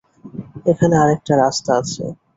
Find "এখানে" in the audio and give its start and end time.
0.71-0.95